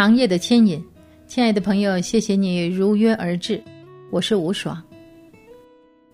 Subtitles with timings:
[0.00, 0.82] 长夜的牵引，
[1.26, 3.62] 亲爱的朋友，谢谢你如约而至，
[4.10, 4.82] 我是吴爽。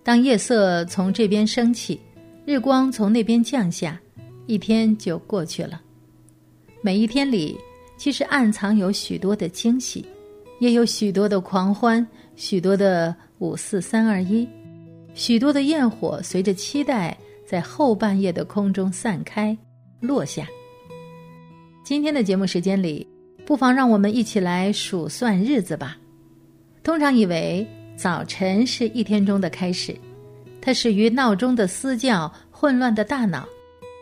[0.03, 1.97] 当夜色从这边升起，
[2.45, 3.97] 日光从那边降下，
[4.45, 5.81] 一天就过去了。
[6.81, 7.57] 每一天里，
[7.95, 10.05] 其实暗藏有许多的惊喜，
[10.59, 14.45] 也有许多的狂欢，许多的五四三二一，
[15.13, 19.57] 许多的焰火随着期待在后半夜的空中散开
[20.01, 20.45] 落下。
[21.85, 23.07] 今天的节目时间里，
[23.47, 25.97] 不妨让我们一起来数算日子吧。
[26.83, 27.67] 通常以为。
[27.97, 29.97] 早晨是一天中的开始，
[30.61, 33.43] 它始于闹钟的嘶叫，混乱的大脑，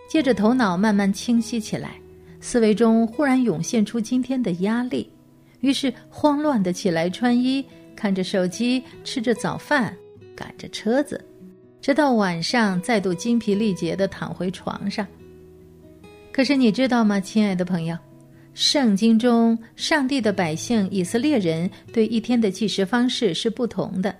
[0.09, 1.91] 接着头脑慢慢清晰起来，
[2.41, 5.09] 思维中忽然涌现出今天的压力，
[5.61, 9.95] 于是慌乱的起来穿衣，看着手机，吃着早饭，
[10.35, 11.23] 赶着车子，
[11.79, 15.07] 直到晚上再度精疲力竭的躺回床上。
[16.33, 17.97] 可是你知道吗，亲爱的朋友？
[18.55, 24.15] 圣经中，上帝的百姓以色列人对一天的计时方式是不同的。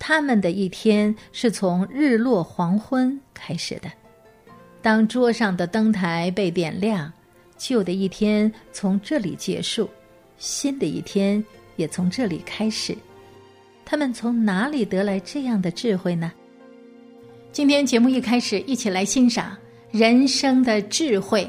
[0.00, 3.88] 他们的一天是从日落黄昏开始的。
[4.82, 7.10] 当桌上的灯台被点亮，
[7.56, 9.88] 旧的一天从这里结束，
[10.38, 11.42] 新的一天
[11.76, 12.96] 也从这里开始。
[13.84, 16.32] 他们从哪里得来这样的智慧呢？
[17.52, 19.56] 今天节目一开始，一起来欣赏
[19.92, 21.48] 人生的智慧。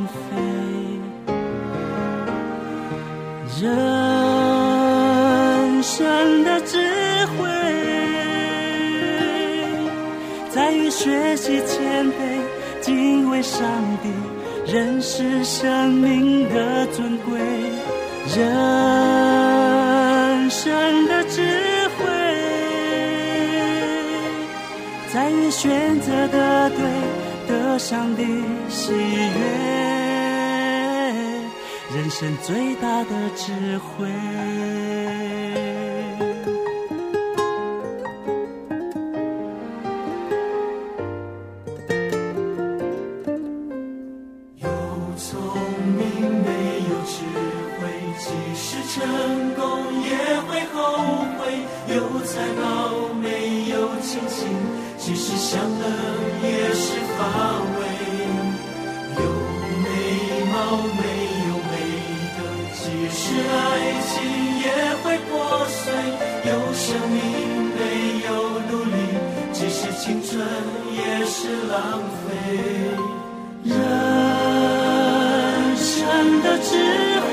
[3.59, 3.69] 人
[5.83, 6.77] 生的智
[7.25, 7.49] 慧，
[10.49, 12.11] 在于学习谦卑，
[12.79, 13.61] 敬畏上
[14.01, 14.09] 帝，
[14.71, 17.39] 认识生命的尊贵。
[18.33, 18.39] 人
[20.49, 21.41] 生的智
[21.97, 22.05] 慧，
[25.13, 26.79] 在于选择的对，
[27.47, 28.23] 得上帝
[28.69, 29.80] 喜悦。
[31.93, 34.07] 人生最大的智慧。
[71.71, 72.27] 浪费。
[73.63, 73.75] 人
[75.77, 75.95] 生
[76.41, 76.69] 的智
[77.27, 77.31] 慧，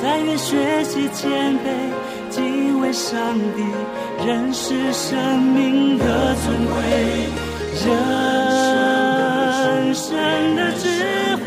[0.00, 0.48] 在于学
[0.84, 1.28] 习谦
[1.58, 1.66] 卑，
[2.30, 3.12] 敬畏上
[3.56, 3.58] 帝，
[4.26, 6.74] 认识生命的尊贵。
[7.84, 7.86] 人
[9.94, 10.06] 生
[10.56, 10.86] 的智
[11.44, 11.46] 慧，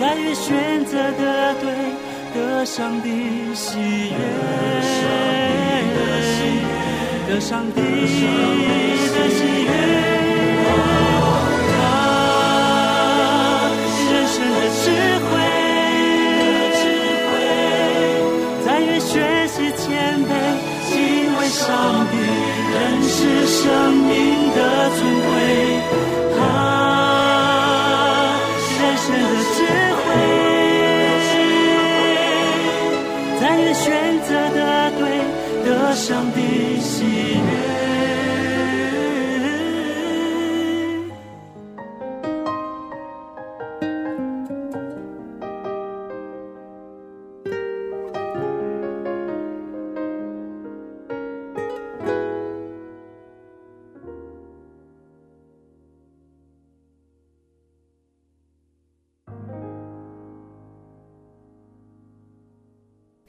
[0.00, 1.64] 在于选择的对，
[2.34, 3.06] 得上帝
[3.54, 3.78] 喜
[4.10, 4.18] 悦，
[7.28, 8.24] 的上帝的喜
[9.64, 9.70] 悦。
[11.76, 11.78] 他，
[14.10, 14.82] 人生的智
[15.28, 15.30] 慧，
[18.64, 19.12] 在于学
[19.46, 19.86] 习谦
[20.24, 20.30] 卑，
[20.88, 20.96] 敬
[21.38, 21.68] 畏上
[22.10, 22.16] 帝，
[22.72, 23.16] 认识
[23.46, 24.08] 生命
[24.56, 24.58] 的
[24.96, 24.98] 尊
[25.28, 25.28] 贵。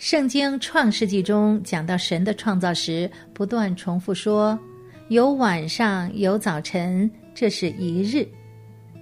[0.09, 4.57] 圣经《创世纪》中讲到神的创造时，不断重复说
[5.09, 8.27] ：“有晚上，有早晨，这是一日。”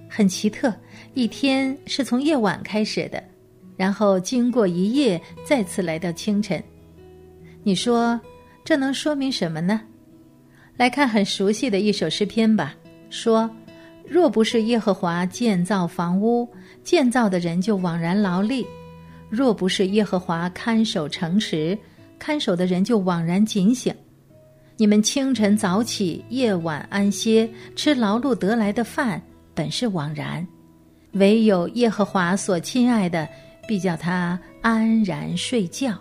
[0.06, 0.70] 很奇特，
[1.14, 3.24] 一天是从夜晚开始的，
[3.74, 6.62] 然后经过一夜，再次来到清晨。
[7.62, 8.20] 你说
[8.62, 9.80] 这能说明什么呢？
[10.76, 12.74] 来看很熟悉的一首诗篇吧，
[13.08, 13.48] 说
[14.06, 16.46] ：“若不是耶和华建造房屋，
[16.84, 18.66] 建造的人就枉然劳力。”
[19.30, 21.78] 若不是耶和华看守城池，
[22.18, 23.94] 看守的人就枉然警醒。
[24.76, 29.20] 你们清晨早起，夜晚安歇，吃劳碌得来的饭，
[29.54, 30.46] 本是枉然；
[31.12, 33.28] 唯有耶和华所亲爱的，
[33.66, 35.98] 必叫他安然睡觉。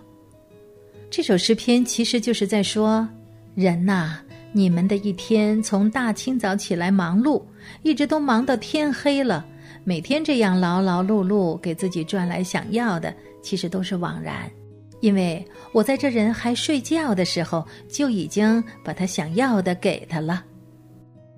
[1.09, 3.07] 这首诗篇其实就是在说：
[3.55, 4.19] 人呐，
[4.51, 7.41] 你们的一天从大清早起来忙碌，
[7.81, 9.45] 一直都忙到天黑了。
[9.87, 14.51] 每天这样劳劳碌碌给自己赚来想要的，其实都是枉然，
[14.99, 15.41] 因为
[15.71, 20.43] 我在这人还睡觉的时候就已经把他想要的给他了。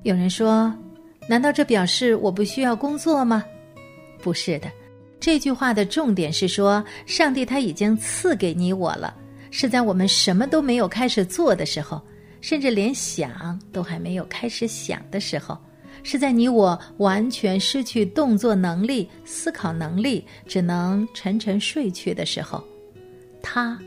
[0.02, 0.74] 有人说
[1.30, 3.46] ：“难道这表示我不需要工作吗？”
[4.20, 4.68] 不是的，
[5.20, 9.16] 这句话的重点是说，上帝他已经赐给你我了，
[9.52, 12.02] 是在我们什么都没有开始做的时候，
[12.42, 15.56] 甚至连想都还没有开始想的时候。
[16.04, 22.64] 是在你我完全失去动作能力、思考能力，只能沉沉睡去的时候，
[23.42, 23.78] 他，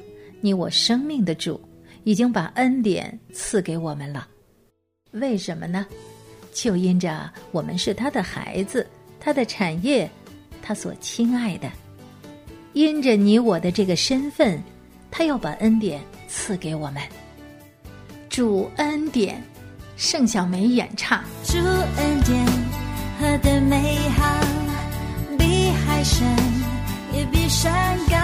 [0.40, 1.60] 你我生命的主，
[2.04, 4.28] 已经把恩典赐给我们了。
[5.12, 5.86] 为什么呢？
[6.52, 8.86] 就因着我们是他的孩子，
[9.18, 10.10] 他的产业，
[10.62, 11.70] 他所亲爱的。
[12.74, 14.62] 因着你我的这个身份，
[15.10, 17.02] 他要把恩典赐给我们。
[18.28, 19.42] 主恩典。
[20.04, 21.22] 盛小梅演唱。
[21.44, 22.44] 祝恩典
[23.20, 24.34] 何等美好，
[25.38, 26.26] 比海深
[27.12, 28.16] 也比山高。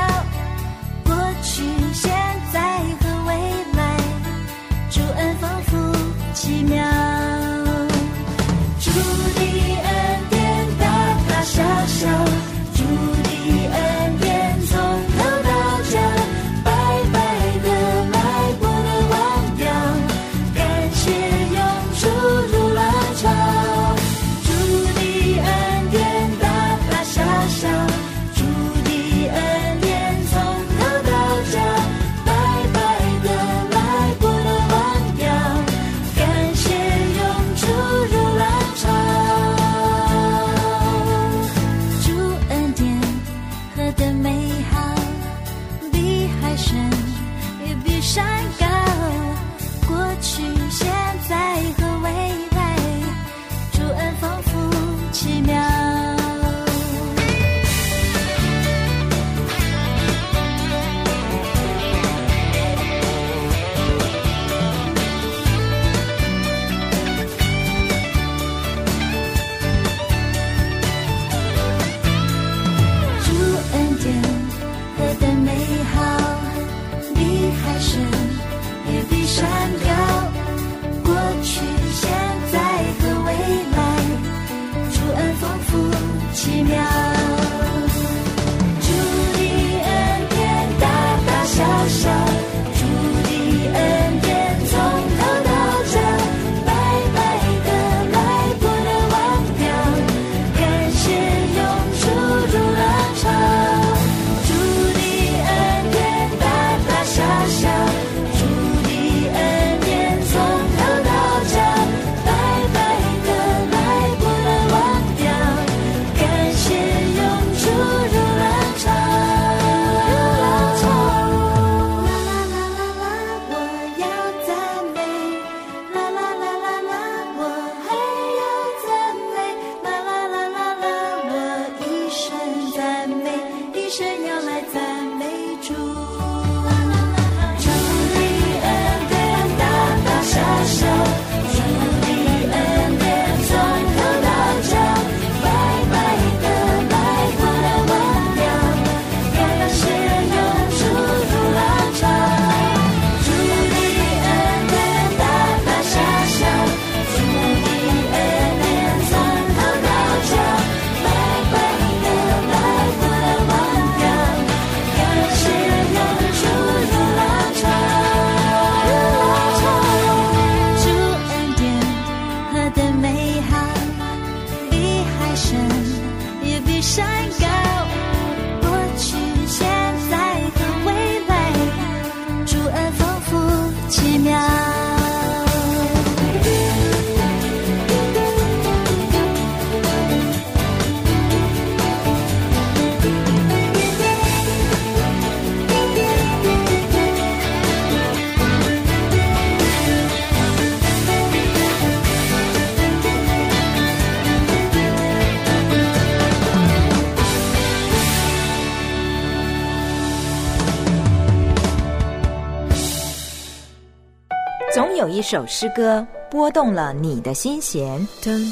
[215.30, 218.08] 首诗歌拨动了你的心弦。
[218.25, 218.50] 当你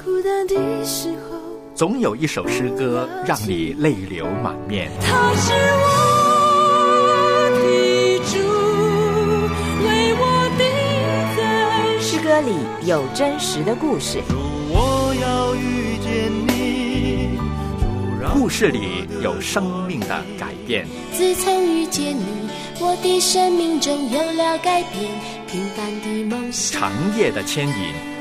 [0.00, 0.54] 孤单的
[0.84, 1.36] 时候，
[1.74, 4.88] 总有一首诗歌让你泪流满面。
[5.00, 5.52] 他是
[5.82, 5.90] 我
[7.56, 8.38] 的主，
[9.84, 10.22] 为我
[10.56, 10.62] 的
[11.36, 12.54] 在诗歌里
[12.88, 14.36] 有真实的故事，主，
[14.72, 17.36] 我要遇见你，
[18.32, 25.10] 故事里有生命的改变，自从遇见你，我的生命中有了改变，
[25.50, 26.80] 平凡的梦想。
[26.80, 27.74] 长夜的牵引，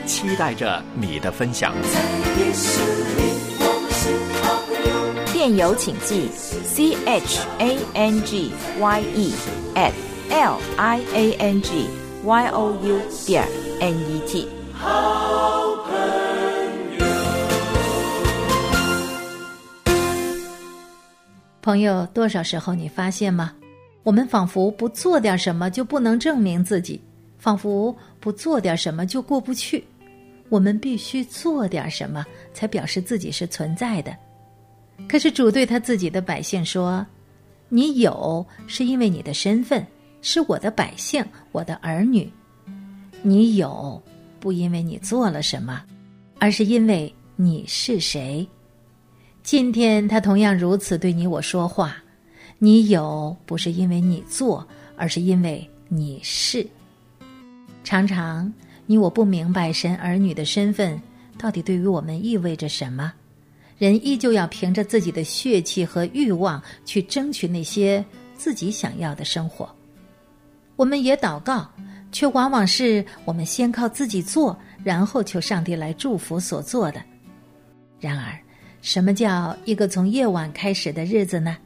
[0.07, 1.75] 期待着你的分享。
[5.31, 6.27] 电邮请寄
[6.65, 9.31] c h a n g y e
[9.75, 9.91] at
[10.31, 11.87] l i a n g
[12.23, 13.47] y o u 点
[13.79, 14.47] n e t。
[21.61, 23.51] 朋友，多少时候你发现吗？
[24.01, 26.99] 我们仿佛不做点什么就不能证明自己，
[27.39, 29.83] 仿佛不做点什么就过不去。
[30.49, 34.15] 我们必须做点什么，才表示自己是存在的。
[35.07, 37.05] 可是主对他自己的百姓说
[37.69, 39.85] ：“你有，是因为你的身份
[40.21, 42.29] 是我的百姓，我的儿女。
[43.21, 44.01] 你有，
[44.39, 45.83] 不因为你做了什么，
[46.39, 48.45] 而是因为你是谁。
[49.43, 51.95] 今天他同样如此对你我说话。
[52.57, 54.67] 你有，不是因为你做，
[54.97, 56.67] 而是因为你是。
[57.89, 58.53] 常常
[58.85, 61.01] 你我不明白神儿女的身份
[61.39, 63.11] 到底对于我们意味着什么。
[63.79, 68.05] 人依旧要凭着自己的血气和欲望去争取那些
[68.35, 69.67] 自己想要的生活。
[70.75, 71.67] 我们也祷告，
[72.11, 77.01] 却往往是我们先靠自己做，然后求上帝来祝福所做的。
[77.99, 78.37] 然而，
[78.83, 81.57] 什么叫一个从夜晚开始的日子呢？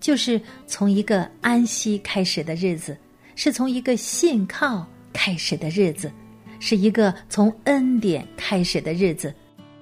[0.00, 2.98] 就是从一个安息开始的日子，
[3.36, 6.10] 是从一个信靠开始的日子，
[6.58, 9.34] 是一个从恩典开始的日子，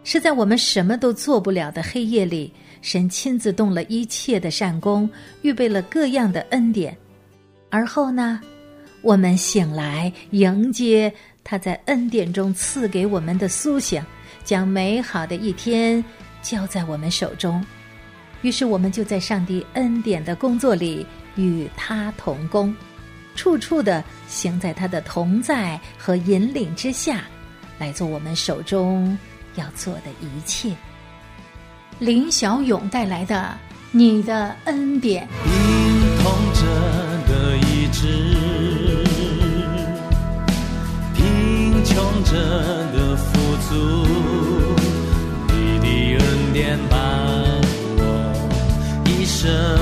[0.04, 5.08] 是在我们什么都做不了的黑夜里，神亲自动了一切的善功，
[5.42, 6.96] 预备了各样的恩典，
[7.70, 8.40] 而后呢，
[9.02, 14.02] 我们醒来迎接他在恩典中赐给我们的苏醒，
[14.44, 16.02] 将美好的一天
[16.42, 17.64] 交在我们手中。
[18.42, 21.04] 于是我们就在上帝恩典的工作里
[21.34, 22.74] 与他同工，
[23.38, 27.22] 处处的行在他的同在和引领之下，
[27.78, 29.16] 来做我们手中
[29.54, 30.74] 要做的一切。
[32.00, 33.56] 林小勇带来的
[33.92, 35.24] 《你的恩典》。
[35.44, 35.52] 病
[36.18, 36.62] 痛者
[37.28, 38.08] 的意志，
[41.14, 42.32] 贫穷者
[42.92, 43.72] 的富足，
[45.46, 45.86] 你的
[46.24, 46.98] 恩典伴
[47.98, 48.02] 我
[49.06, 49.77] 一生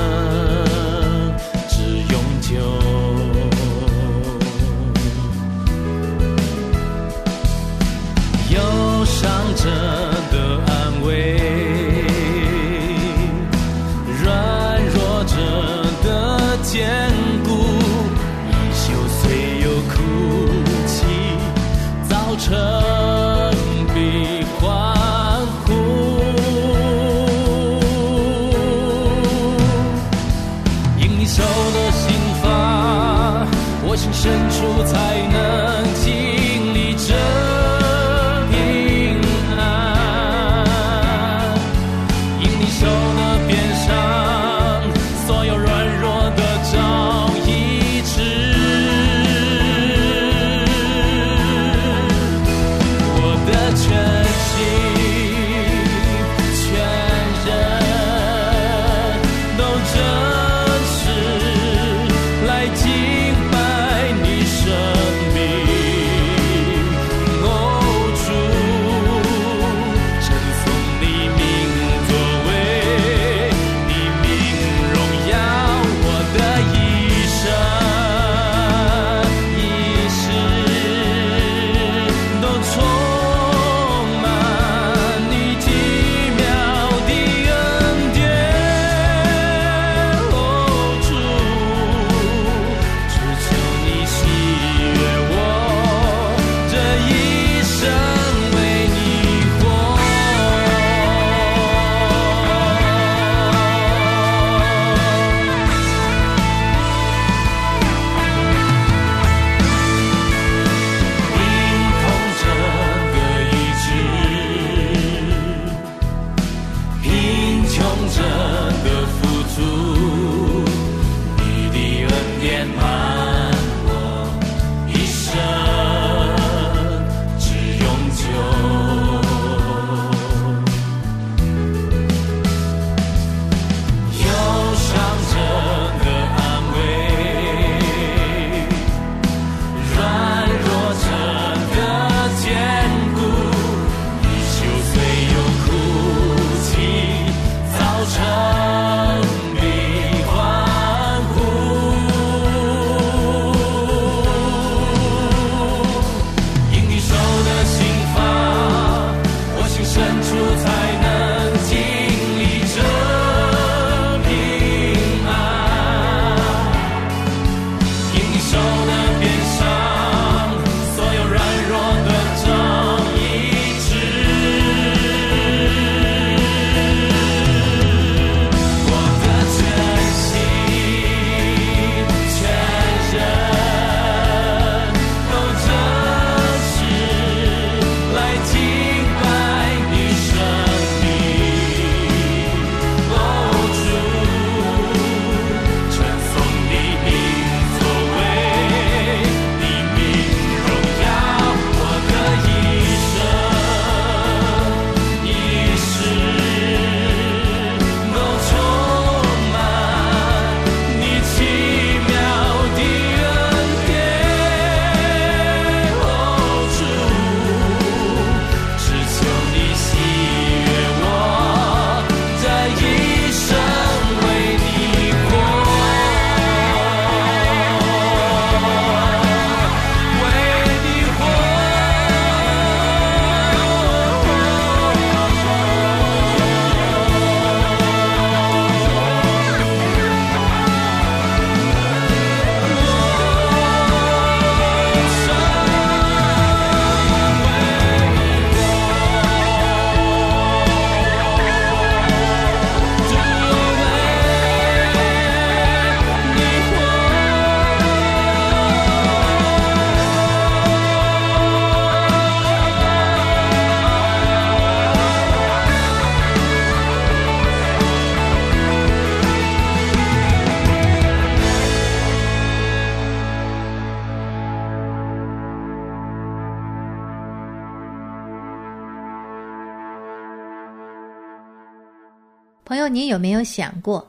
[282.76, 284.06] 朋友，你有没有想过，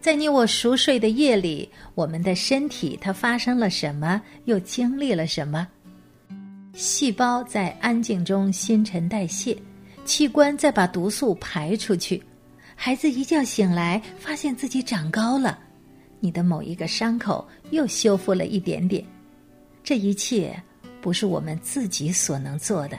[0.00, 5.68] 在你我熟睡的夜里，我们的身体它发生了什么，又经历了什么？
[6.74, 9.56] 细胞在安静中新陈代谢，
[10.04, 12.20] 器官再把毒素排出去。
[12.74, 15.60] 孩子一觉醒来，发现自己长高了，
[16.18, 19.04] 你的某一个伤口又修复了一点点。
[19.84, 20.60] 这一切
[21.00, 22.98] 不是我们自己所能做的，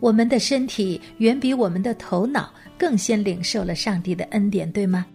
[0.00, 5.06] 我们的身体远比我们的头脑更先领受了上帝的恩典，对吗？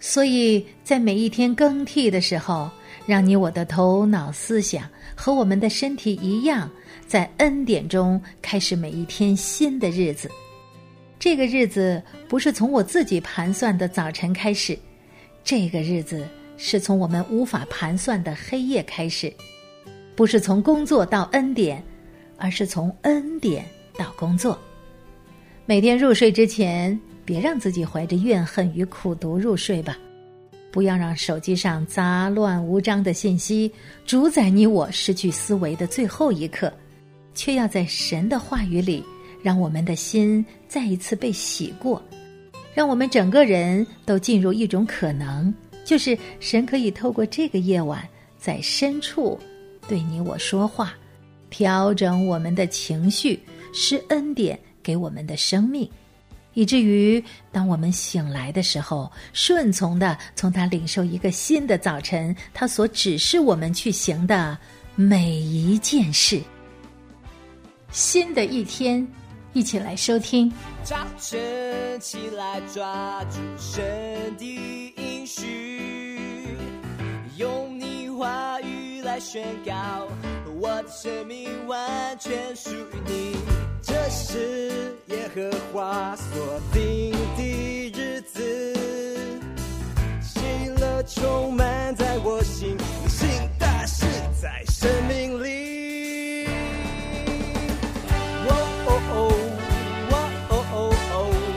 [0.00, 2.70] 所以在每一天更替的时候，
[3.06, 6.70] 让你我的头脑思想和我们的身体一样。
[7.06, 10.30] 在恩典中开始每一天新的日子，
[11.18, 14.76] 这个日子不是从我自己盘算的早晨开始，
[15.44, 16.26] 这个日子
[16.56, 19.32] 是从我们无法盘算的黑夜开始，
[20.16, 21.82] 不是从工作到恩典，
[22.36, 23.64] 而是从恩典
[23.96, 24.58] 到工作。
[25.66, 29.96] 每天入睡之前，别让自己怀着怨恨与苦毒入睡吧，
[30.70, 33.72] 不要让手机上杂乱无章的信息
[34.04, 36.72] 主宰你我失去思维的最后一刻。
[37.36, 39.02] 却要在神的话语里，
[39.42, 42.00] 让我们的心再一次被洗过，
[42.72, 45.52] 让我们整个人都进入一种可能，
[45.84, 49.36] 就是神可以透过这个夜晚，在深处
[49.88, 50.94] 对你我说话，
[51.50, 53.40] 调整我们的情绪，
[53.74, 55.90] 施恩典给我们的生命，
[56.52, 64.56] 以至于当我们醒来的时候，顺从的从他领受一个新的早晨，他所指示我们去行的
[64.94, 66.40] 每一件事。
[67.90, 69.06] 新的一天，
[69.52, 70.50] 一起来收听。
[70.84, 73.82] 早晨起来，抓住神
[74.38, 76.56] 的应许，
[77.36, 80.06] 用你话语来宣告，
[80.60, 83.53] 我的生命完全属于你。
[83.86, 88.74] 这是耶和华所定的日子，
[90.22, 90.40] 喜
[90.80, 92.76] 乐充满在我心，
[93.08, 94.06] 新大事
[94.40, 95.64] 在生命里。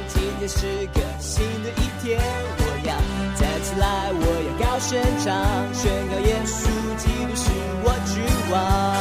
[0.09, 2.19] 今天是个新的一天，
[2.57, 2.91] 我要
[3.35, 4.89] 站起来，我要高声
[5.23, 5.25] 唱，
[5.73, 6.55] 宣告耶稣
[6.97, 7.43] 基督是
[7.83, 8.15] 我君
[8.51, 8.96] 王。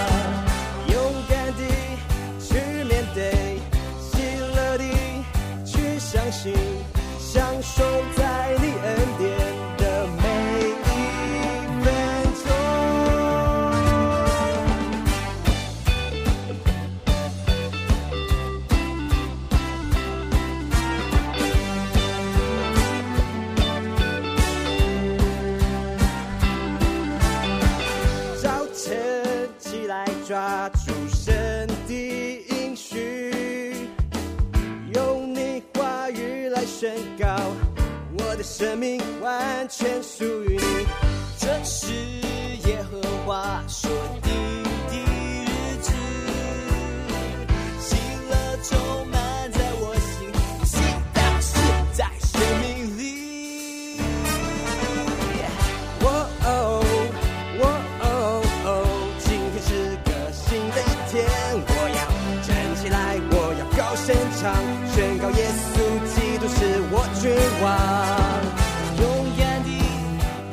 [67.69, 69.03] 勇
[69.39, 69.69] 敢底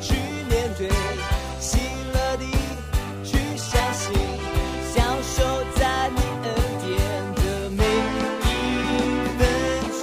[0.00, 0.14] 去
[0.48, 0.88] 面对，
[1.60, 1.78] 喜
[2.12, 2.44] 乐的
[3.24, 4.12] 去相信，
[4.94, 5.36] 享受
[5.76, 6.46] 在你恩
[6.82, 6.86] 典
[7.36, 7.82] 的每
[8.44, 8.46] 一
[9.38, 9.40] 分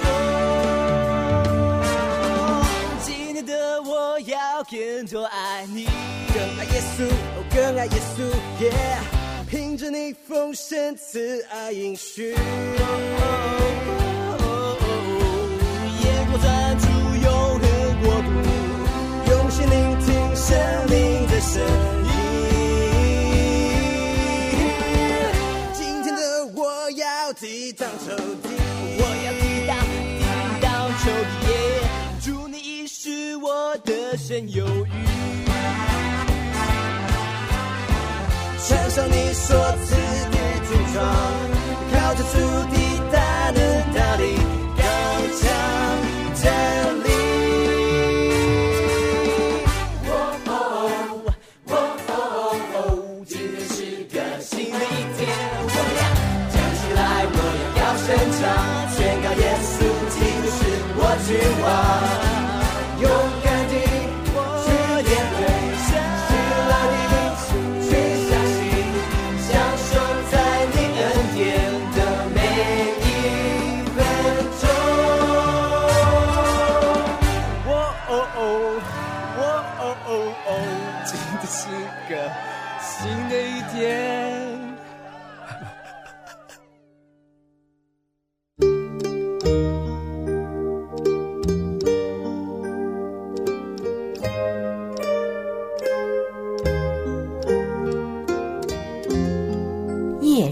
[3.02, 3.50] 今天的
[3.82, 5.86] 我要更多爱你，
[6.32, 7.04] 更爱耶稣，
[7.36, 8.18] 哦，更爱耶稣，
[8.62, 8.64] 耶。
[9.50, 12.36] 凭着你丰盛慈爱应许，眼
[16.30, 16.91] 光专注。
[18.04, 18.08] 我
[19.30, 20.48] 用心聆听生
[20.88, 21.62] 命的声
[22.04, 22.10] 音。
[25.72, 26.20] 今天的
[26.54, 28.48] 我要抵挡仇敌，
[28.98, 29.76] 我要抵挡
[30.18, 30.22] 抵
[30.60, 31.04] 挡仇
[31.40, 31.46] 敌。
[32.24, 34.88] 祝你已是我的神有余，
[38.66, 39.94] 穿上你所赐
[40.30, 40.36] 的
[40.68, 41.04] 军装，
[41.92, 42.34] 靠着主
[42.72, 42.81] 的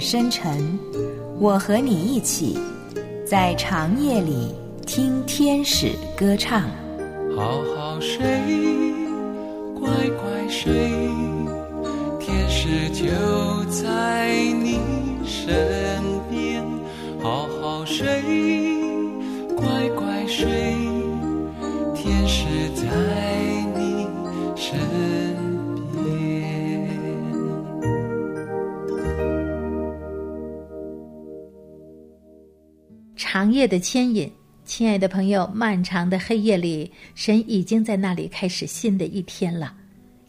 [0.00, 0.78] 深沉，
[1.38, 2.58] 我和你一起
[3.26, 4.54] 在长夜里
[4.86, 6.62] 听天使歌唱。
[7.36, 8.18] 好好睡，
[9.78, 10.72] 乖乖睡，
[12.18, 13.04] 天使就
[13.70, 14.80] 在你
[15.26, 16.64] 身边。
[17.22, 18.22] 好好睡，
[33.60, 34.32] 夜的牵引，
[34.64, 39.74] 亲爱的朋友，漫长的黑夜里，神已经在那里开始新的一天了。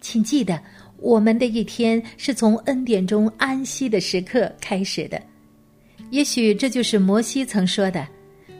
[0.01, 0.61] 请记得，
[0.97, 5.21] 我们的一天是从恩典中安息的时刻开始的。
[6.09, 8.05] 也许这就是摩西曾说的：“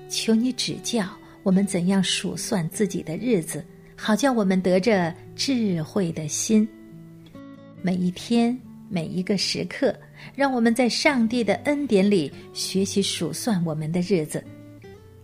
[0.08, 1.06] 求你指教
[1.44, 3.66] 我们怎样数算自己的日子，
[3.98, 6.66] 好叫我们得着智慧的心。”
[7.84, 8.58] 每一天，
[8.88, 9.94] 每一个时刻，
[10.34, 14.42] 让我们在上帝的恩典里学习数算我们的日子。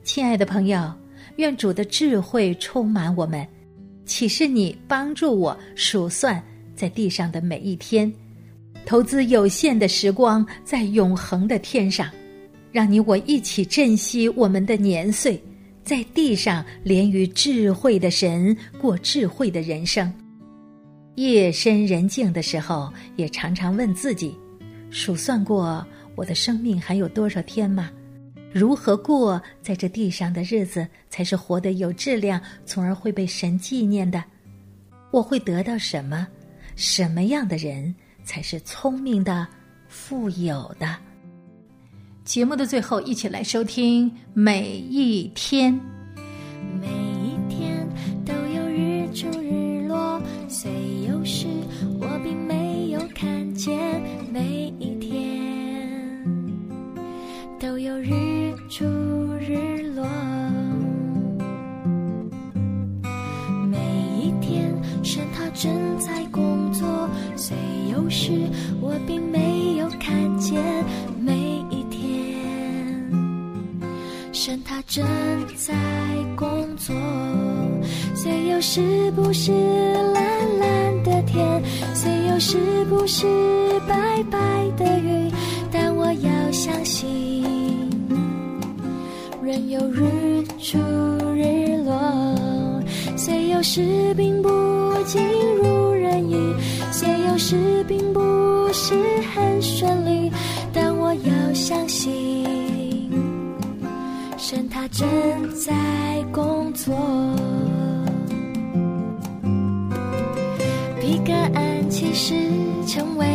[0.07, 0.89] 亲爱的朋友，
[1.35, 3.45] 愿主的智慧充满我们，
[4.05, 6.41] 启示你，帮助我数算
[6.73, 8.11] 在地上的每一天，
[8.85, 12.09] 投资有限的时光在永恒的天上，
[12.71, 15.37] 让你我一起珍惜我们的年岁，
[15.83, 20.11] 在地上连于智慧的神过智慧的人生。
[21.15, 24.33] 夜深人静的时候，也常常问自己：
[24.89, 27.91] 数算过我的生命还有多少天吗？
[28.57, 34.23] 如何过在这地上的日子才是活得有质量，从而会被神纪念的？
[35.11, 36.27] 我会得到什么？
[36.75, 37.93] 什么样的人
[38.23, 39.47] 才是聪明的、
[39.87, 40.95] 富有的？
[42.23, 45.79] 节目的最后，一起来收听每一天。
[74.77, 75.03] 他正
[75.55, 75.73] 在
[76.35, 76.93] 工作，
[78.13, 79.51] 虽有时不是
[80.13, 81.63] 蓝蓝的天，
[81.95, 83.25] 虽有时不是
[83.87, 84.37] 白白
[84.77, 85.31] 的云，
[85.71, 87.43] 但我要相信，
[89.41, 90.77] 仍有日出
[91.33, 92.35] 日落。
[93.15, 94.49] 虽有时并不
[95.05, 95.19] 尽
[95.55, 96.53] 如人意，
[96.91, 98.19] 虽有时并不
[104.87, 105.05] 我正
[105.53, 105.73] 在
[106.31, 106.95] 工作。
[111.01, 112.33] 比个安其实
[112.87, 113.27] 成为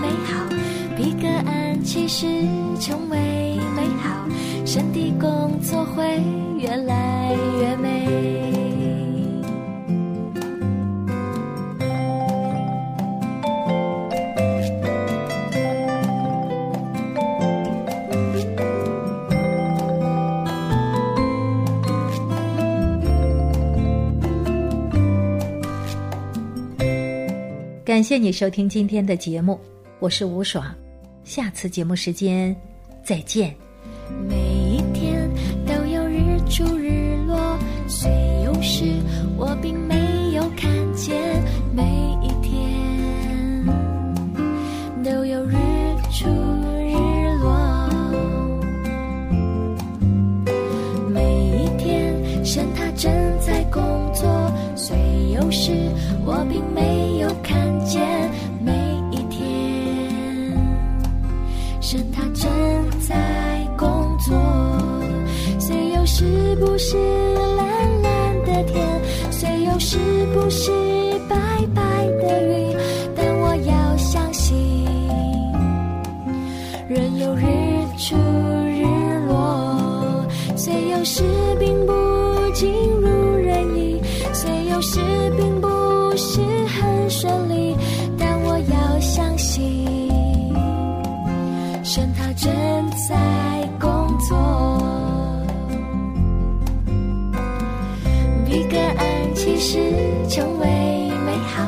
[0.00, 0.48] 美好，
[0.96, 2.26] 比个安其实
[2.80, 3.18] 成为
[3.76, 4.26] 美好，
[4.64, 6.22] 身体工作会
[6.56, 7.03] 越来
[27.94, 29.56] 感谢你收听今天的节目，
[30.00, 30.74] 我是吴爽，
[31.22, 32.52] 下次节目时间
[33.04, 33.54] 再见。
[92.36, 92.52] 正
[93.08, 93.14] 在
[93.80, 94.36] 工作，
[98.44, 99.78] 比个安其实
[100.28, 100.66] 成为
[101.24, 101.66] 美好，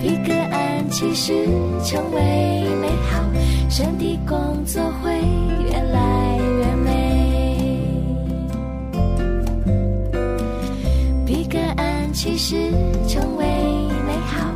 [0.00, 1.46] 比个安其实
[1.84, 2.20] 成为
[2.80, 3.22] 美好，
[3.68, 5.12] 身体工作会
[5.64, 6.90] 越来越美。
[11.26, 12.70] 比个安其实
[13.08, 13.44] 成为
[14.06, 14.48] 美好，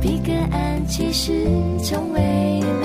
[0.00, 1.44] 比个安其实
[1.84, 2.20] 成为
[2.80, 2.81] 美。